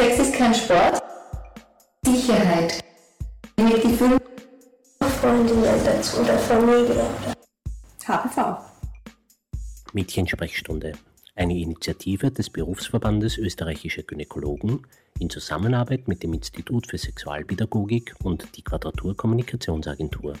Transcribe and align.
Sex 0.00 0.18
ist 0.18 0.32
kein 0.32 0.54
Sport. 0.54 1.02
Sicherheit. 2.06 2.82
Mit 3.58 3.84
die 3.84 3.92
fünf 3.92 4.18
Freundinnen 5.20 5.84
dazu 5.84 6.22
oder 6.22 6.38
Familie. 6.38 7.04
HPV. 8.06 8.56
Mädchensprechstunde. 9.92 10.92
Eine 11.34 11.58
Initiative 11.58 12.30
des 12.30 12.48
Berufsverbandes 12.48 13.36
österreichischer 13.36 14.02
Gynäkologen 14.02 14.86
in 15.18 15.28
Zusammenarbeit 15.28 16.08
mit 16.08 16.22
dem 16.22 16.32
Institut 16.32 16.86
für 16.86 16.96
Sexualpädagogik 16.96 18.14
und 18.22 18.56
die 18.56 18.64
Quadratur 18.64 19.14
Kommunikationsagentur. 19.14 20.32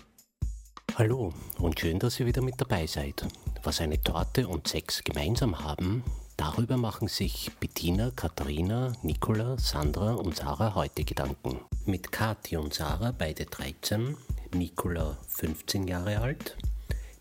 Hallo 0.96 1.34
und 1.58 1.78
schön, 1.78 1.98
dass 1.98 2.18
ihr 2.18 2.24
wieder 2.24 2.40
mit 2.40 2.58
dabei 2.58 2.86
seid. 2.86 3.26
Was 3.62 3.82
eine 3.82 4.00
Torte 4.00 4.48
und 4.48 4.68
Sex 4.68 5.04
gemeinsam 5.04 5.62
haben, 5.62 6.02
darüber 6.50 6.76
machen 6.76 7.06
sich 7.06 7.48
Bettina, 7.60 8.10
Katharina, 8.10 8.92
Nicola, 9.02 9.56
Sandra 9.56 10.14
und 10.14 10.36
Sarah 10.36 10.74
heute 10.74 11.04
Gedanken. 11.04 11.60
Mit 11.84 12.10
Kathi 12.10 12.56
und 12.56 12.74
Sarah, 12.74 13.14
beide 13.16 13.44
13, 13.44 14.16
Nicola 14.54 15.16
15 15.28 15.86
Jahre 15.86 16.18
alt, 16.18 16.56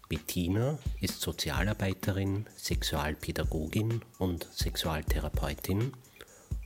Bettina 0.08 0.80
ist 1.00 1.22
Sozialarbeiterin, 1.22 2.48
Sexualpädagogin 2.58 4.02
und 4.18 4.48
Sexualtherapeutin 4.52 5.94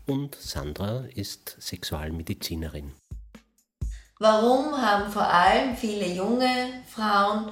und 0.06 0.36
Sandra 0.36 1.04
ist 1.16 1.58
Sexualmedizinerin. 1.60 2.94
Warum 4.20 4.78
haben 4.82 5.12
vor 5.12 5.28
allem 5.28 5.76
viele 5.76 6.08
junge 6.08 6.70
Frauen 6.88 7.52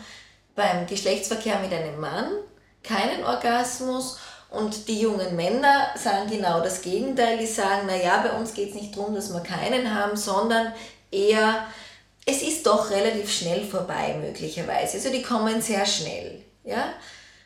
beim 0.56 0.88
Geschlechtsverkehr 0.88 1.60
mit 1.60 1.74
einem 1.74 2.00
Mann 2.00 2.32
keinen 2.82 3.26
Orgasmus 3.26 4.18
und 4.52 4.90
die 4.90 5.00
jungen 5.00 5.36
Männer 5.36 5.88
sagen 5.96 6.30
genau 6.30 6.60
das 6.60 6.82
Gegenteil. 6.82 7.38
Die 7.38 7.46
sagen, 7.46 7.88
naja, 7.88 8.22
bei 8.22 8.38
uns 8.38 8.54
geht 8.54 8.70
es 8.70 8.76
nicht 8.76 8.96
darum, 8.96 9.16
dass 9.16 9.34
wir 9.34 9.40
keinen 9.40 9.96
haben, 9.96 10.18
sondern 10.18 10.74
eher, 11.10 11.66
es 12.26 12.42
ist 12.42 12.68
doch 12.68 12.92
relativ 12.92 13.32
schnell 13.32 13.66
vorbei 13.66 14.16
möglicherweise. 14.20 14.98
Also 14.98 15.10
die 15.10 15.22
kommen 15.22 15.62
sehr 15.62 15.86
schnell. 15.86 16.44
Ja? 16.66 16.94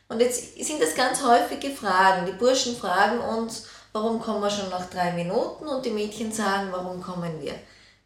Und 0.10 0.20
jetzt 0.20 0.58
sind 0.58 0.82
das 0.82 0.96
ganz 0.96 1.22
häufige 1.22 1.70
Fragen. 1.70 2.26
Die 2.26 2.32
Burschen 2.32 2.76
fragen 2.76 3.20
uns, 3.20 3.68
warum 3.94 4.20
kommen 4.20 4.42
wir 4.42 4.50
schon 4.50 4.70
nach 4.72 4.90
drei 4.90 5.12
Minuten? 5.14 5.68
Und 5.68 5.86
die 5.86 5.92
Mädchen 5.92 6.32
sagen, 6.32 6.70
warum 6.72 7.04
kommen 7.04 7.40
wir 7.40 7.54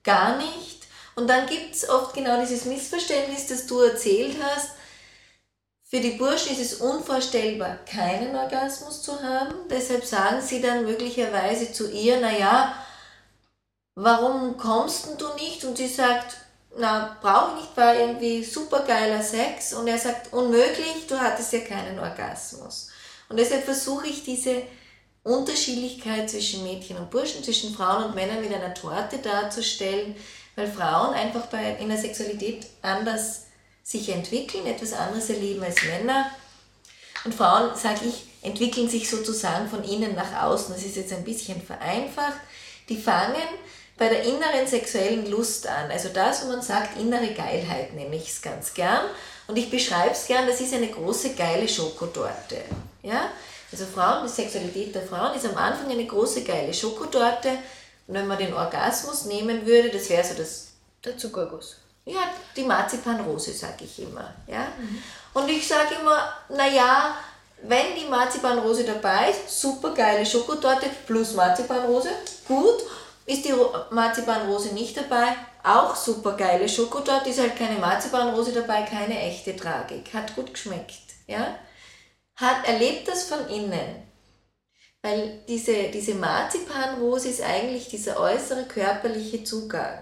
gar 0.04 0.38
nicht? 0.38 0.88
Und 1.16 1.28
dann 1.28 1.48
gibt 1.48 1.74
es 1.74 1.90
oft 1.90 2.14
genau 2.14 2.38
dieses 2.42 2.66
Missverständnis, 2.66 3.48
das 3.48 3.66
du 3.66 3.80
erzählt 3.80 4.36
hast. 4.44 4.72
Für 5.90 6.00
die 6.00 6.12
Burschen 6.12 6.52
ist 6.52 6.62
es 6.62 6.82
unvorstellbar, 6.82 7.80
keinen 7.92 8.36
Orgasmus 8.36 9.02
zu 9.02 9.24
haben. 9.24 9.56
Deshalb 9.72 10.06
sagen 10.06 10.40
sie 10.40 10.62
dann 10.62 10.86
möglicherweise 10.86 11.72
zu 11.72 11.92
ihr, 11.92 12.20
naja, 12.20 12.76
warum 13.96 14.56
kommst 14.56 15.08
du 15.18 15.34
nicht? 15.34 15.64
Und 15.66 15.78
sie 15.78 15.88
sagt, 15.88 16.38
na, 16.78 17.18
brauche 17.22 17.56
ich 17.56 17.62
nicht, 17.62 17.78
war 17.78 17.96
irgendwie 17.96 18.44
supergeiler 18.44 19.24
Sex. 19.24 19.74
Und 19.74 19.88
er 19.88 19.98
sagt, 19.98 20.32
unmöglich, 20.32 21.08
du 21.08 21.20
hattest 21.20 21.54
ja 21.54 21.62
keinen 21.62 21.98
Orgasmus. 21.98 22.92
Und 23.28 23.38
deshalb 23.38 23.66
versuche 23.66 24.10
ich 24.10 24.24
diese 24.24 24.62
Unterschiedlichkeit 25.24 26.30
zwischen 26.30 26.64
Mädchen 26.66 26.98
und 26.98 27.10
Burschen, 27.10 27.44
zwischen 27.44 27.74
Frauen 27.74 28.04
und 28.04 28.16
Männern 28.16 28.42
mit 28.42 28.54
einer 28.54 28.76
Torte 28.76 29.18
darzustellen, 29.18 30.16
weil 30.56 30.72
Frauen 30.72 31.16
einfach 31.16 31.48
bei, 31.48 31.78
in 31.80 31.90
der 31.90 31.98
Sexualität 31.98 32.68
anders 32.84 33.49
sich 33.90 34.10
entwickeln, 34.10 34.68
etwas 34.68 34.94
anderes 34.94 35.32
erleben 35.32 35.64
als 35.64 35.82
Männer. 35.84 36.30
Und 37.26 37.34
Frauen, 37.34 37.76
sage 37.76 38.02
ich, 38.06 38.28
entwickeln 38.48 38.88
sich 38.88 39.10
sozusagen 39.10 39.68
von 39.68 39.84
innen 39.84 40.14
nach 40.14 40.44
außen. 40.44 40.76
Das 40.76 40.86
ist 40.86 40.96
jetzt 40.96 41.12
ein 41.12 41.24
bisschen 41.24 41.60
vereinfacht. 41.60 42.40
Die 42.88 42.98
fangen 42.98 43.48
bei 43.98 44.08
der 44.08 44.24
inneren 44.24 44.68
sexuellen 44.68 45.30
Lust 45.30 45.66
an. 45.66 45.90
Also 45.90 46.10
das, 46.10 46.44
wo 46.44 46.50
man 46.50 46.62
sagt, 46.62 47.00
innere 47.00 47.34
Geilheit 47.34 47.96
nenne 47.96 48.16
ich 48.16 48.30
es 48.30 48.42
ganz 48.44 48.76
gern. 48.76 49.06
Und 49.48 49.58
ich 49.58 49.72
beschreibe 49.72 50.12
es 50.12 50.28
gern, 50.28 50.46
das 50.46 50.62
ist 50.62 50.74
eine 50.76 50.90
große 50.90 51.34
geile 51.34 51.68
Schokotorte. 51.68 52.62
Ja? 53.02 53.32
Also 53.72 53.86
Frauen, 53.86 54.28
die 54.28 54.32
Sexualität 54.32 54.94
der 54.94 55.02
Frauen 55.02 55.36
ist 55.36 55.48
am 55.48 55.58
Anfang 55.58 55.90
eine 55.90 56.06
große 56.06 56.44
geile 56.44 56.74
Schokotorte 56.74 57.50
und 58.08 58.14
wenn 58.14 58.28
man 58.28 58.38
den 58.38 58.54
Orgasmus 58.54 59.26
nehmen 59.26 59.66
würde, 59.66 59.90
das 59.90 60.10
wäre 60.10 60.24
so 60.24 60.36
das. 60.36 60.68
Der 61.04 61.18
Zuckerguss. 61.18 61.78
Ja, 62.10 62.22
die 62.56 62.64
Marzipanrose, 62.64 63.54
sage 63.54 63.84
ich 63.84 64.02
immer. 64.02 64.34
Ja? 64.48 64.68
Mhm. 64.80 65.04
Und 65.34 65.48
ich 65.48 65.68
sage 65.68 65.96
immer, 66.02 66.34
naja, 66.50 67.16
wenn 67.62 67.96
die 67.96 68.10
Marzipanrose 68.10 68.84
dabei 68.84 69.30
ist, 69.30 69.62
super 69.62 69.94
geile 69.94 70.26
Schokotorte 70.26 70.88
plus 71.06 71.34
Marzipanrose, 71.34 72.10
gut. 72.48 72.82
Ist 73.28 73.46
die 73.46 73.54
Marzipanrose 73.92 74.74
nicht 74.74 74.98
dabei, 74.98 75.36
auch 75.64 75.96
super 75.96 76.32
geile 76.32 76.68
Schokotorte, 76.68 77.30
ist 77.30 77.40
halt 77.40 77.56
keine 77.56 77.78
Marzipanrose 77.78 78.54
dabei, 78.54 78.82
keine 78.82 79.20
echte 79.20 79.56
Tragik. 79.56 80.12
Hat 80.12 80.36
gut 80.36 80.52
geschmeckt. 80.52 81.14
Ja? 81.28 81.60
Hat, 82.38 82.68
erlebt 82.68 83.08
das 83.08 83.26
von 83.26 83.48
innen. 83.50 84.02
Weil 85.04 85.44
diese, 85.48 85.90
diese 85.90 86.16
Marzipanrose 86.16 87.30
ist 87.30 87.44
eigentlich 87.44 87.88
dieser 87.88 88.20
äußere 88.20 88.64
körperliche 88.64 89.44
Zugang. 89.44 90.02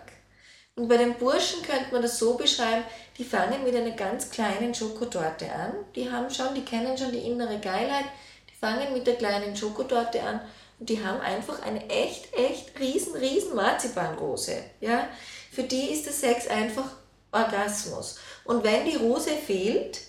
Und 0.77 0.87
bei 0.87 0.97
den 0.97 1.15
Burschen 1.15 1.63
könnte 1.63 1.91
man 1.91 2.03
das 2.03 2.19
so 2.19 2.35
beschreiben, 2.35 2.83
die 3.17 3.23
fangen 3.23 3.63
mit 3.63 3.75
einer 3.75 3.91
ganz 3.91 4.29
kleinen 4.29 4.75
Schokotorte 4.75 5.51
an. 5.51 5.73
Die 5.95 6.09
haben 6.09 6.29
schon, 6.29 6.53
die 6.53 6.63
kennen 6.63 6.95
schon 6.95 7.11
die 7.11 7.27
innere 7.27 7.57
Geilheit. 7.57 8.05
Die 8.47 8.55
fangen 8.55 8.93
mit 8.93 9.07
der 9.07 9.15
kleinen 9.15 9.55
Schokotorte 9.55 10.21
an 10.21 10.39
und 10.79 10.87
die 10.87 11.03
haben 11.03 11.19
einfach 11.19 11.63
eine 11.63 11.89
echt, 11.89 12.31
echt 12.31 12.79
riesen, 12.79 13.15
riesen 13.15 13.55
Marzipanrose. 13.55 14.57
Ja? 14.79 15.07
Für 15.51 15.63
die 15.63 15.91
ist 15.91 16.05
der 16.05 16.13
Sex 16.13 16.47
einfach 16.47 16.91
Orgasmus. 17.31 18.19
Und 18.45 18.63
wenn 18.63 18.85
die 18.85 18.97
Rose 18.97 19.31
fehlt, 19.31 19.99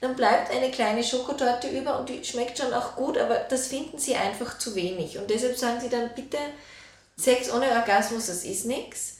dann 0.00 0.16
bleibt 0.16 0.50
eine 0.50 0.70
kleine 0.70 1.04
Schokotorte 1.04 1.68
über 1.68 1.98
und 1.98 2.08
die 2.08 2.24
schmeckt 2.24 2.56
schon 2.56 2.72
auch 2.72 2.96
gut, 2.96 3.18
aber 3.18 3.40
das 3.50 3.66
finden 3.66 3.98
sie 3.98 4.16
einfach 4.16 4.56
zu 4.56 4.74
wenig. 4.74 5.18
Und 5.18 5.28
deshalb 5.28 5.58
sagen 5.58 5.80
sie 5.82 5.90
dann 5.90 6.10
bitte, 6.14 6.38
Sex 7.18 7.52
ohne 7.52 7.70
Orgasmus, 7.72 8.26
das 8.26 8.44
ist 8.44 8.64
nichts. 8.64 9.13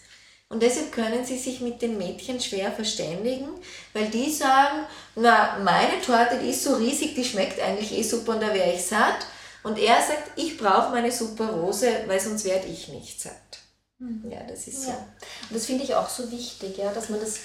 Und 0.54 0.62
deshalb 0.62 0.92
können 0.92 1.24
sie 1.24 1.36
sich 1.36 1.60
mit 1.60 1.82
den 1.82 1.98
Mädchen 1.98 2.40
schwer 2.40 2.70
verständigen, 2.70 3.48
weil 3.92 4.06
die 4.06 4.30
sagen, 4.30 4.86
na, 5.16 5.58
meine 5.58 6.00
Torte, 6.00 6.38
die 6.40 6.50
ist 6.50 6.62
so 6.62 6.76
riesig, 6.76 7.16
die 7.16 7.24
schmeckt 7.24 7.58
eigentlich 7.58 7.90
eh 7.90 8.04
super 8.04 8.34
und 8.34 8.40
da 8.40 8.54
wäre 8.54 8.72
ich 8.72 8.86
satt. 8.86 9.26
Und 9.64 9.80
er 9.80 10.00
sagt, 10.00 10.30
ich 10.36 10.56
brauche 10.56 10.92
meine 10.92 11.10
super 11.10 11.48
Rose, 11.48 11.88
weil 12.06 12.20
sonst 12.20 12.44
werde 12.44 12.68
ich 12.68 12.86
nicht 12.86 13.20
satt. 13.20 13.34
Mhm. 13.98 14.30
Ja, 14.30 14.44
das 14.48 14.68
ist 14.68 14.86
ja. 14.86 14.92
so. 14.92 14.98
Und 15.48 15.56
das 15.56 15.66
finde 15.66 15.82
ich 15.82 15.96
auch 15.96 16.08
so 16.08 16.30
wichtig, 16.30 16.78
ja, 16.78 16.92
dass 16.92 17.08
man 17.08 17.18
das 17.18 17.40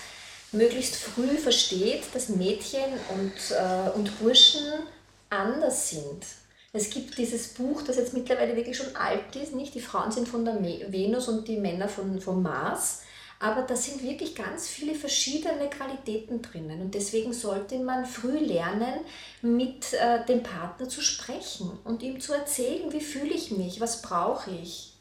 möglichst 0.52 0.96
früh 0.96 1.36
versteht, 1.36 2.04
dass 2.14 2.30
Mädchen 2.30 2.94
und, 3.10 3.56
äh, 3.58 3.90
und 3.98 4.20
Burschen 4.20 4.84
anders 5.32 5.90
sind. 5.90 6.28
Es 6.72 6.90
gibt 6.92 7.18
dieses 7.18 7.50
Buch, 7.50 7.82
das 7.82 7.98
jetzt 7.98 8.14
mittlerweile 8.14 8.56
wirklich 8.56 8.78
schon 8.78 8.96
alt 8.96 9.36
ist, 9.36 9.56
nicht? 9.56 9.74
Die 9.74 9.82
Frauen 9.82 10.12
sind 10.12 10.28
von 10.28 10.46
der 10.46 10.62
Venus 10.64 11.28
und 11.28 11.48
die 11.48 11.58
Männer 11.58 11.90
von, 11.90 12.22
vom 12.22 12.44
Mars. 12.44 13.02
Aber 13.40 13.62
da 13.62 13.76
sind 13.76 14.04
wirklich 14.04 14.36
ganz 14.36 14.68
viele 14.68 14.94
verschiedene 14.94 15.70
Qualitäten 15.70 16.42
drinnen. 16.42 16.82
Und 16.82 16.94
deswegen 16.94 17.32
sollte 17.32 17.80
man 17.80 18.06
früh 18.06 18.38
lernen, 18.38 19.00
mit 19.42 19.94
äh, 19.94 20.26
dem 20.26 20.44
Partner 20.44 20.90
zu 20.90 21.02
sprechen 21.02 21.72
und 21.86 22.04
ihm 22.04 22.20
zu 22.20 22.34
erzählen, 22.34 22.92
wie 22.92 23.00
fühle 23.00 23.34
ich 23.34 23.52
mich, 23.52 23.80
was 23.80 24.02
brauche 24.02 24.52
ich. 24.52 24.94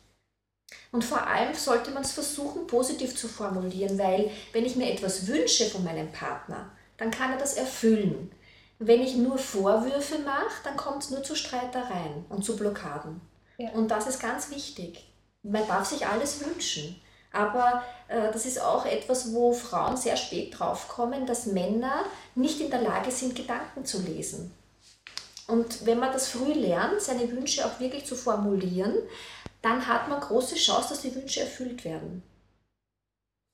Und 0.93 1.05
vor 1.05 1.27
allem 1.27 1.55
sollte 1.55 1.91
man 1.91 2.03
es 2.03 2.13
versuchen, 2.13 2.67
positiv 2.67 3.17
zu 3.17 3.29
formulieren, 3.29 3.99
weil 3.99 4.31
wenn 4.53 4.65
ich 4.65 4.77
mir 4.77 4.91
etwas 4.91 5.27
wünsche 5.27 5.67
von 5.67 5.85
meinem 5.85 6.13
Partner, 6.13 6.71
dann 6.97 7.11
kann 7.11 7.33
er 7.33 7.39
das 7.39 7.55
erfüllen. 7.55 8.31
Wenn 8.79 9.03
ich 9.03 9.17
nur 9.17 9.39
Vorwürfe 9.39 10.19
mache, 10.21 10.63
dann 10.65 10.77
kommt 10.77 11.03
es 11.03 11.11
nur 11.11 11.23
zu 11.23 11.35
Streitereien 11.35 12.25
und 12.29 12.45
zu 12.45 12.57
Blockaden. 12.57 13.21
Ja. 13.57 13.71
Und 13.71 13.91
das 13.91 14.07
ist 14.07 14.21
ganz 14.21 14.51
wichtig. 14.51 15.05
Man 15.43 15.67
darf 15.67 15.87
sich 15.87 16.07
alles 16.07 16.45
wünschen. 16.45 17.01
Aber 17.33 17.83
äh, 18.09 18.33
das 18.33 18.47
ist 18.47 18.61
auch 18.61 18.87
etwas, 18.87 19.33
wo 19.33 19.53
Frauen 19.53 19.97
sehr 19.97 20.17
spät 20.17 20.59
draufkommen, 20.59 21.27
dass 21.27 21.47
Männer 21.47 22.05
nicht 22.35 22.61
in 22.61 22.71
der 22.71 22.83
Lage 22.83 23.11
sind, 23.11 23.35
Gedanken 23.35 23.85
zu 23.85 24.01
lesen. 24.01 24.55
Und 25.47 25.87
wenn 25.87 25.99
man 25.99 26.13
das 26.13 26.29
früh 26.29 26.53
lernt, 26.53 27.01
seine 27.01 27.31
Wünsche 27.31 27.65
auch 27.67 27.81
wirklich 27.81 28.07
zu 28.07 28.15
formulieren, 28.15 28.95
dann 29.63 29.87
hat 29.87 30.09
man 30.09 30.21
große 30.21 30.55
Chance, 30.55 30.91
dass 30.91 31.01
die 31.01 31.15
Wünsche 31.15 31.41
erfüllt 31.41 31.85
werden. 31.85 32.23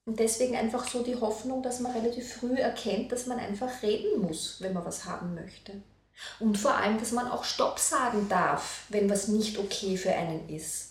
Und 0.06 0.20
deswegen 0.20 0.54
einfach 0.54 0.86
so 0.86 1.02
die 1.02 1.16
Hoffnung, 1.16 1.62
dass 1.62 1.80
man 1.80 1.92
relativ 1.92 2.34
früh 2.34 2.56
erkennt, 2.56 3.10
dass 3.10 3.26
man 3.26 3.38
einfach 3.38 3.82
reden 3.82 4.20
muss, 4.20 4.60
wenn 4.60 4.74
man 4.74 4.84
was 4.84 5.06
haben 5.06 5.34
möchte. 5.34 5.80
Und 6.38 6.58
vor 6.58 6.74
allem, 6.76 6.98
dass 6.98 7.12
man 7.12 7.30
auch 7.30 7.44
Stopp 7.44 7.78
sagen 7.78 8.28
darf, 8.28 8.84
wenn 8.90 9.08
was 9.08 9.28
nicht 9.28 9.58
okay 9.58 9.96
für 9.96 10.12
einen 10.12 10.48
ist. 10.48 10.90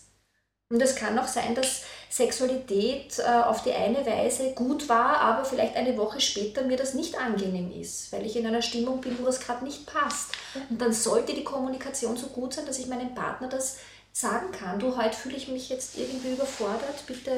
Und 0.70 0.82
es 0.82 0.96
kann 0.96 1.18
auch 1.18 1.28
sein, 1.28 1.54
dass 1.54 1.82
Sexualität 2.10 3.18
äh, 3.18 3.22
auf 3.22 3.62
die 3.62 3.72
eine 3.72 4.04
Weise 4.04 4.52
gut 4.54 4.88
war, 4.88 5.18
aber 5.18 5.44
vielleicht 5.44 5.76
eine 5.76 5.96
Woche 5.96 6.20
später 6.20 6.62
mir 6.62 6.76
das 6.76 6.94
nicht 6.94 7.16
angenehm 7.16 7.70
ist, 7.70 8.10
weil 8.12 8.26
ich 8.26 8.34
in 8.34 8.46
einer 8.46 8.62
Stimmung 8.62 9.00
bin, 9.00 9.16
wo 9.20 9.24
das 9.24 9.40
gerade 9.40 9.64
nicht 9.64 9.86
passt. 9.86 10.32
Und 10.70 10.80
dann 10.80 10.92
sollte 10.92 11.34
die 11.34 11.44
Kommunikation 11.44 12.16
so 12.16 12.28
gut 12.28 12.54
sein, 12.54 12.66
dass 12.66 12.78
ich 12.78 12.86
meinem 12.86 13.14
Partner 13.14 13.48
das 13.48 13.78
sagen 14.12 14.52
kann, 14.52 14.78
du, 14.78 14.96
heute 14.96 15.16
fühle 15.16 15.36
ich 15.36 15.48
mich 15.48 15.68
jetzt 15.68 15.98
irgendwie 15.98 16.32
überfordert, 16.32 17.06
bitte 17.06 17.32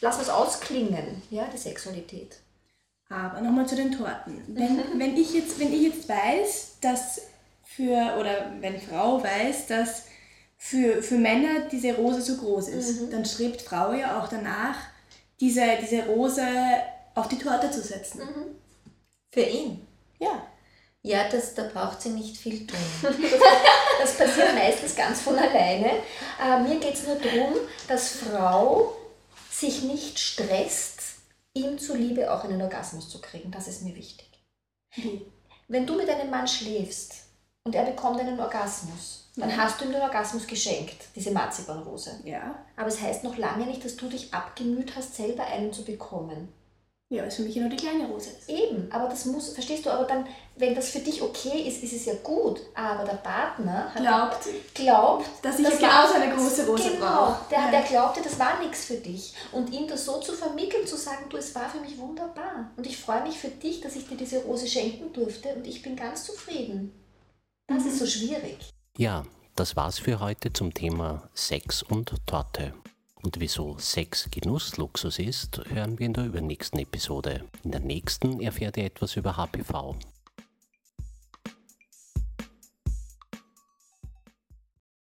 lass 0.00 0.18
uns 0.18 0.28
ausklingen, 0.28 1.22
ja, 1.30 1.46
die 1.52 1.58
Sexualität. 1.58 2.36
Aber 3.08 3.40
nochmal 3.40 3.66
zu 3.66 3.76
den 3.76 3.92
Torten. 3.92 4.42
Wenn, 4.48 4.98
wenn, 4.98 5.16
ich 5.16 5.32
jetzt, 5.34 5.58
wenn 5.60 5.72
ich 5.72 5.82
jetzt 5.94 6.08
weiß, 6.08 6.76
dass 6.80 7.20
für, 7.64 8.16
oder 8.18 8.52
wenn 8.60 8.80
Frau 8.80 9.22
weiß, 9.22 9.66
dass 9.66 10.04
für, 10.56 11.02
für 11.02 11.16
Männer 11.16 11.68
diese 11.70 11.94
Rose 11.96 12.22
so 12.22 12.36
groß 12.38 12.68
ist, 12.68 13.02
Mhm. 13.02 13.10
dann 13.10 13.24
strebt 13.24 13.62
Frau 13.62 13.92
ja 13.92 14.20
auch 14.20 14.28
danach, 14.28 14.76
diese, 15.40 15.62
diese 15.80 16.06
Rose 16.06 16.42
auf 17.14 17.28
die 17.28 17.38
Torte 17.38 17.70
zu 17.70 17.80
setzen. 17.82 18.20
Mhm. 18.20 18.56
Für 19.30 19.42
ihn. 19.42 19.86
Ja. 20.18 20.46
Ja, 21.02 21.28
das, 21.28 21.54
da 21.54 21.64
braucht 21.64 22.00
sie 22.00 22.08
nicht 22.10 22.36
viel 22.36 22.66
tun. 22.66 22.78
Das 24.00 24.16
passiert 24.18 24.54
meistens 24.54 24.94
ganz 24.96 25.20
von 25.22 25.36
alleine. 25.38 25.90
Äh, 26.42 26.60
mir 26.62 26.78
geht 26.80 26.94
es 26.94 27.06
nur 27.06 27.16
darum, 27.16 27.54
dass 27.88 28.08
Frau 28.16 28.94
sich 29.58 29.82
nicht 29.82 30.18
stresst, 30.18 31.00
ihm 31.54 31.78
zuliebe 31.78 32.32
auch 32.32 32.44
einen 32.44 32.60
Orgasmus 32.60 33.08
zu 33.08 33.20
kriegen. 33.20 33.50
Das 33.50 33.68
ist 33.68 33.82
mir 33.82 33.94
wichtig. 33.94 34.28
Wie? 34.94 35.22
Wenn 35.68 35.86
du 35.86 35.96
mit 35.96 36.08
einem 36.08 36.30
Mann 36.30 36.48
schläfst 36.48 37.26
und 37.64 37.74
er 37.74 37.84
bekommt 37.84 38.20
einen 38.20 38.38
Orgasmus, 38.40 39.30
dann 39.36 39.56
hast 39.56 39.80
du 39.80 39.84
ihm 39.84 39.92
den 39.92 40.02
Orgasmus 40.02 40.46
geschenkt, 40.46 41.08
diese 41.16 41.30
Marzipanrose. 41.30 42.20
Ja. 42.24 42.64
Aber 42.76 42.88
es 42.88 43.00
heißt 43.00 43.24
noch 43.24 43.36
lange 43.36 43.66
nicht, 43.66 43.84
dass 43.84 43.96
du 43.96 44.08
dich 44.08 44.32
abgemüht 44.32 44.94
hast, 44.94 45.14
selber 45.14 45.44
einen 45.44 45.72
zu 45.72 45.84
bekommen. 45.84 46.52
Ja, 47.14 47.24
es 47.24 47.36
für 47.36 47.42
mich 47.42 47.54
ja 47.54 47.62
nur 47.62 47.70
die 47.70 47.76
kleine 47.76 48.06
Rose 48.06 48.30
ist. 48.30 48.48
Eben, 48.48 48.90
aber 48.90 49.08
das 49.08 49.24
muss, 49.26 49.52
verstehst 49.52 49.86
du, 49.86 49.90
aber 49.90 50.04
dann, 50.04 50.26
wenn 50.56 50.74
das 50.74 50.88
für 50.90 50.98
dich 50.98 51.22
okay 51.22 51.62
ist, 51.68 51.82
ist 51.82 51.92
es 51.92 52.06
ja 52.06 52.14
gut. 52.22 52.60
Aber 52.74 53.04
der 53.04 53.18
Partner 53.18 53.92
hat 53.94 54.02
Glaubt, 54.02 54.48
glaubt, 54.74 55.26
dass 55.42 55.58
ich 55.58 55.64
das 55.64 55.78
genauso 55.78 56.14
eine 56.14 56.34
große 56.34 56.66
Rose 56.66 56.90
genau, 56.90 57.06
brauche. 57.06 57.36
Der, 57.50 57.58
Ja. 57.58 57.70
der 57.70 57.82
glaubte, 57.82 58.20
das 58.22 58.38
war 58.38 58.58
nichts 58.60 58.84
für 58.86 58.96
dich. 58.96 59.32
Und 59.52 59.72
ihm 59.72 59.86
das 59.86 60.04
so 60.04 60.18
zu 60.18 60.32
vermitteln, 60.32 60.86
zu 60.86 60.96
sagen, 60.96 61.26
du, 61.28 61.36
es 61.36 61.54
war 61.54 61.68
für 61.68 61.78
mich 61.80 61.96
wunderbar. 61.98 62.70
Und 62.76 62.86
ich 62.86 62.96
freue 62.98 63.22
mich 63.22 63.38
für 63.38 63.48
dich, 63.48 63.80
dass 63.80 63.94
ich 63.96 64.08
dir 64.08 64.16
diese 64.16 64.42
Rose 64.42 64.66
schenken 64.66 65.12
durfte 65.12 65.50
und 65.54 65.66
ich 65.66 65.82
bin 65.82 65.94
ganz 65.96 66.24
zufrieden. 66.24 66.92
Das 67.68 67.86
ist 67.86 67.98
so 67.98 68.06
schwierig. 68.06 68.58
Ja, 68.98 69.22
das 69.56 69.76
war's 69.76 69.98
für 69.98 70.20
heute 70.20 70.52
zum 70.52 70.74
Thema 70.74 71.28
Sex 71.32 71.82
und 71.82 72.12
Torte. 72.26 72.74
Und 73.24 73.40
wieso 73.40 73.78
Sex 73.78 74.28
Genussluxus 74.30 75.18
ist, 75.18 75.62
hören 75.70 75.98
wir 75.98 76.04
in 76.04 76.12
der 76.12 76.26
übernächsten 76.26 76.78
Episode. 76.78 77.44
In 77.62 77.70
der 77.70 77.80
nächsten 77.80 78.42
erfährt 78.42 78.76
ihr 78.76 78.84
etwas 78.84 79.16
über 79.16 79.38
HPV. 79.38 79.96